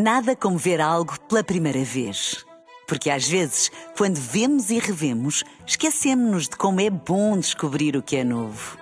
Nada 0.00 0.36
como 0.36 0.56
ver 0.56 0.80
algo 0.80 1.18
pela 1.28 1.42
primeira 1.42 1.82
vez. 1.82 2.44
Porque 2.86 3.10
às 3.10 3.26
vezes, 3.26 3.68
quando 3.96 4.14
vemos 4.14 4.70
e 4.70 4.78
revemos, 4.78 5.42
esquecemos-nos 5.66 6.44
de 6.44 6.56
como 6.56 6.80
é 6.80 6.88
bom 6.88 7.36
descobrir 7.36 7.96
o 7.96 8.02
que 8.02 8.14
é 8.14 8.22
novo. 8.22 8.78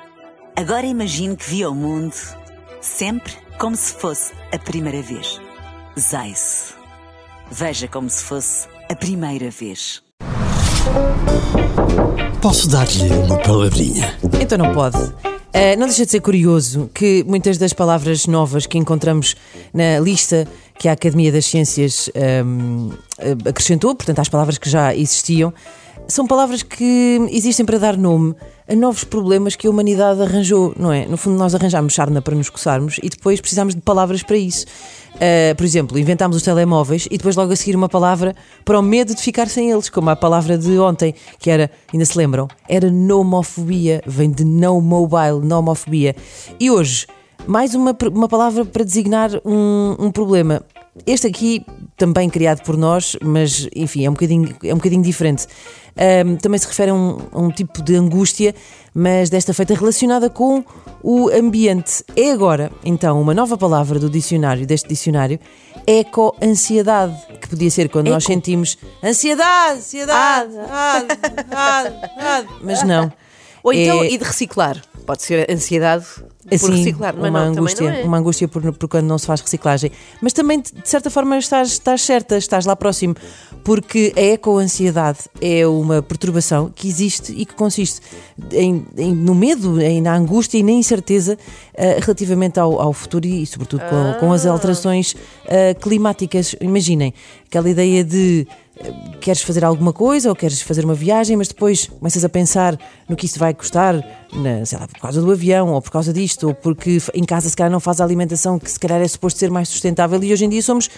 Agora 0.54 0.84
imagine 0.84 1.34
que 1.34 1.48
viu 1.48 1.70
o 1.70 1.74
mundo 1.74 2.14
sempre 2.82 3.32
como 3.58 3.74
se 3.74 3.94
fosse 3.94 4.34
a 4.52 4.58
primeira 4.58 5.00
vez. 5.00 5.40
Zais. 5.98 6.74
Veja 7.50 7.88
como 7.88 8.10
se 8.10 8.22
fosse 8.22 8.68
a 8.90 8.94
primeira 8.94 9.48
vez. 9.50 10.02
Posso 12.42 12.68
dar-lhe 12.68 13.08
uma 13.24 13.38
palavrinha? 13.38 14.18
Então 14.38 14.58
não 14.58 14.74
pode. 14.74 14.98
Uh, 14.98 15.72
não 15.78 15.86
deixa 15.86 16.04
de 16.04 16.10
ser 16.10 16.20
curioso 16.20 16.90
que 16.92 17.24
muitas 17.26 17.56
das 17.56 17.72
palavras 17.72 18.26
novas 18.26 18.66
que 18.66 18.76
encontramos 18.76 19.34
na 19.72 19.98
lista 19.98 20.46
que 20.78 20.88
a 20.88 20.92
Academia 20.92 21.32
das 21.32 21.46
Ciências 21.46 22.10
um, 22.44 22.90
acrescentou, 23.48 23.94
portanto, 23.94 24.18
às 24.18 24.28
palavras 24.28 24.58
que 24.58 24.68
já 24.68 24.94
existiam, 24.94 25.52
são 26.08 26.26
palavras 26.26 26.62
que 26.62 27.26
existem 27.30 27.66
para 27.66 27.78
dar 27.78 27.96
nome 27.96 28.34
a 28.68 28.74
novos 28.74 29.04
problemas 29.04 29.56
que 29.56 29.66
a 29.66 29.70
humanidade 29.70 30.20
arranjou, 30.22 30.72
não 30.76 30.92
é? 30.92 31.06
No 31.06 31.16
fundo, 31.16 31.36
nós 31.36 31.54
arranjámos 31.54 31.94
sarna 31.94 32.20
para 32.20 32.34
nos 32.34 32.48
coçarmos 32.48 32.98
e 33.02 33.08
depois 33.08 33.40
precisamos 33.40 33.74
de 33.74 33.80
palavras 33.80 34.22
para 34.22 34.36
isso. 34.36 34.66
Uh, 35.14 35.54
por 35.56 35.64
exemplo, 35.64 35.98
inventámos 35.98 36.36
os 36.36 36.42
telemóveis 36.42 37.06
e 37.10 37.16
depois 37.16 37.36
logo 37.36 37.52
a 37.52 37.56
seguir 37.56 37.74
uma 37.74 37.88
palavra 37.88 38.36
para 38.64 38.78
o 38.78 38.82
medo 38.82 39.14
de 39.14 39.22
ficar 39.22 39.48
sem 39.48 39.70
eles, 39.70 39.88
como 39.88 40.10
a 40.10 40.16
palavra 40.16 40.58
de 40.58 40.78
ontem, 40.78 41.14
que 41.38 41.50
era, 41.50 41.70
ainda 41.92 42.04
se 42.04 42.18
lembram? 42.18 42.48
Era 42.68 42.90
nomofobia, 42.90 44.02
vem 44.06 44.30
de 44.30 44.44
no 44.44 44.80
mobile, 44.80 45.40
nomofobia. 45.42 46.14
E 46.60 46.70
hoje, 46.70 47.06
mais 47.46 47.74
uma, 47.74 47.96
uma 48.12 48.28
palavra 48.28 48.64
para 48.64 48.84
designar 48.84 49.30
um, 49.44 49.96
um 49.98 50.10
problema. 50.10 50.62
Este 51.06 51.26
aqui, 51.26 51.64
também 51.96 52.30
criado 52.30 52.62
por 52.62 52.76
nós, 52.76 53.16
mas 53.22 53.68
enfim, 53.74 54.06
é 54.06 54.10
um 54.10 54.14
bocadinho, 54.14 54.56
é 54.62 54.72
um 54.72 54.78
bocadinho 54.78 55.02
diferente. 55.02 55.46
Um, 56.26 56.36
também 56.36 56.58
se 56.58 56.66
refere 56.66 56.90
a 56.90 56.94
um, 56.94 57.18
a 57.32 57.40
um, 57.40 57.50
tipo 57.50 57.82
de 57.82 57.96
angústia, 57.96 58.54
mas 58.94 59.28
desta 59.30 59.52
feita 59.52 59.74
relacionada 59.74 60.30
com 60.30 60.64
o 61.02 61.28
ambiente. 61.30 62.04
É 62.14 62.32
agora, 62.32 62.70
então, 62.84 63.20
uma 63.20 63.34
nova 63.34 63.58
palavra 63.58 63.98
do 63.98 64.08
dicionário, 64.08 64.66
deste 64.66 64.88
dicionário, 64.88 65.38
eco-ansiedade, 65.86 67.14
que 67.40 67.48
podia 67.48 67.70
ser 67.70 67.88
quando 67.88 68.06
Eco. 68.06 68.14
nós 68.14 68.24
sentimos 68.24 68.78
ansiedade, 69.02 69.78
ansiedade, 69.78 70.52
ah. 70.70 70.96
ansiedade, 70.98 71.96
ansiedade, 71.96 72.48
mas 72.62 72.82
não. 72.82 73.12
Ou 73.66 73.72
então, 73.72 74.04
é... 74.04 74.12
e 74.12 74.16
de 74.16 74.22
reciclar. 74.22 74.80
Pode 75.04 75.22
ser 75.22 75.50
ansiedade 75.50 76.06
por 76.48 76.54
assim, 76.54 76.76
reciclar, 76.76 77.14
mas 77.16 77.30
uma 77.30 77.44
não, 77.44 77.52
angústia, 77.52 77.84
é. 77.84 78.04
uma 78.04 78.18
angústia 78.18 78.46
por, 78.46 78.72
por 78.72 78.88
quando 78.88 79.06
não 79.06 79.18
se 79.18 79.26
faz 79.26 79.40
reciclagem. 79.40 79.90
Mas 80.22 80.32
também, 80.32 80.60
de 80.60 80.88
certa 80.88 81.10
forma, 81.10 81.36
estás, 81.36 81.72
estás 81.72 82.02
certa, 82.02 82.38
estás 82.38 82.64
lá 82.64 82.76
próximo, 82.76 83.16
porque 83.64 84.12
a 84.16 84.20
eco-ansiedade 84.20 85.18
é 85.40 85.66
uma 85.66 86.00
perturbação 86.00 86.70
que 86.72 86.86
existe 86.86 87.32
e 87.32 87.44
que 87.44 87.54
consiste 87.54 88.00
em, 88.52 88.86
em, 88.96 89.12
no 89.12 89.34
medo, 89.34 89.80
em, 89.80 90.00
na 90.00 90.14
angústia 90.14 90.58
e 90.58 90.62
na 90.62 90.72
incerteza 90.72 91.34
uh, 91.34 92.00
relativamente 92.00 92.60
ao, 92.60 92.80
ao, 92.80 92.92
futuro 92.92 93.26
e, 93.26 93.44
sobretudo, 93.44 93.80
com, 93.80 93.96
ah. 93.96 94.16
com 94.20 94.32
as 94.32 94.46
alterações 94.46 95.12
uh, 95.12 95.78
climáticas. 95.80 96.54
Imaginem, 96.60 97.12
aquela 97.48 97.68
ideia 97.68 98.04
de 98.04 98.46
queres 99.20 99.42
fazer 99.42 99.64
alguma 99.64 99.92
coisa 99.92 100.28
ou 100.28 100.36
queres 100.36 100.60
fazer 100.60 100.84
uma 100.84 100.94
viagem, 100.94 101.36
mas 101.36 101.48
depois 101.48 101.86
começas 101.86 102.24
a 102.24 102.28
pensar 102.28 102.78
no 103.08 103.16
que 103.16 103.26
isso 103.26 103.38
vai 103.38 103.54
custar, 103.54 103.94
na, 104.32 104.64
sei 104.64 104.78
lá, 104.78 104.86
por 104.86 105.00
causa 105.00 105.20
do 105.20 105.30
avião 105.30 105.72
ou 105.72 105.82
por 105.82 105.90
causa 105.90 106.12
disto, 106.12 106.48
ou 106.48 106.54
porque 106.54 106.98
em 107.14 107.24
casa 107.24 107.48
se 107.48 107.56
calhar 107.56 107.70
não 107.70 107.80
faz 107.80 108.00
a 108.00 108.04
alimentação 108.04 108.58
que 108.58 108.70
se 108.70 108.78
calhar 108.78 109.00
é 109.00 109.08
suposto 109.08 109.38
ser 109.38 109.50
mais 109.50 109.68
sustentável 109.68 110.22
e 110.22 110.32
hoje 110.32 110.44
em 110.44 110.48
dia 110.48 110.62
somos 110.62 110.88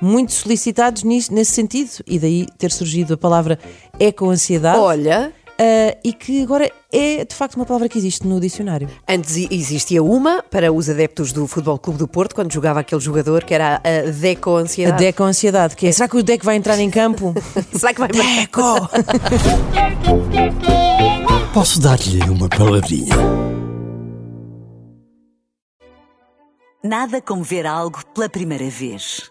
muito 0.00 0.32
solicitados 0.32 1.02
nisso, 1.02 1.32
nesse 1.32 1.52
sentido 1.52 1.90
e 2.06 2.18
daí 2.18 2.46
ter 2.58 2.70
surgido 2.70 3.14
a 3.14 3.16
palavra 3.16 3.58
eco-ansiedade. 3.98 4.78
Olha, 4.78 5.32
Uh, 5.54 5.94
e 6.02 6.12
que 6.12 6.42
agora 6.42 6.68
é 6.92 7.24
de 7.24 7.34
facto 7.34 7.54
uma 7.54 7.64
palavra 7.64 7.88
que 7.88 7.96
existe 7.96 8.26
no 8.26 8.40
dicionário. 8.40 8.88
Antes 9.08 9.36
existia 9.50 10.02
uma 10.02 10.42
para 10.42 10.72
os 10.72 10.90
adeptos 10.90 11.32
do 11.32 11.46
Futebol 11.46 11.78
Clube 11.78 11.98
do 11.98 12.08
Porto, 12.08 12.34
quando 12.34 12.52
jogava 12.52 12.80
aquele 12.80 13.00
jogador 13.00 13.44
que 13.44 13.54
era 13.54 13.76
a 13.76 14.10
Deco-ansiedade. 14.10 14.96
A 14.96 14.98
Deco-ansiedade, 15.06 15.76
que 15.76 15.86
é, 15.86 15.92
será 15.92 16.08
que 16.08 16.16
o 16.16 16.24
Deco 16.24 16.44
vai 16.44 16.56
entrar 16.56 16.76
em 16.78 16.90
campo? 16.90 17.32
será 17.72 17.94
que 17.94 18.00
vai 18.00 18.08
Deco! 18.08 18.64
Posso 21.54 21.80
dar-lhe 21.80 22.20
uma 22.28 22.48
palavrinha? 22.48 23.14
Nada 26.82 27.22
como 27.22 27.44
ver 27.44 27.64
algo 27.64 28.04
pela 28.12 28.28
primeira 28.28 28.68
vez. 28.68 29.30